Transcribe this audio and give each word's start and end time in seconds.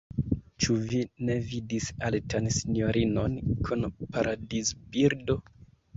Ĉu 0.63 0.75
vi 0.93 1.01
ne 1.27 1.35
vidis 1.51 1.89
altan 2.09 2.49
sinjorinon 2.57 3.37
kun 3.69 3.87
paradizbirdo? 4.17 5.37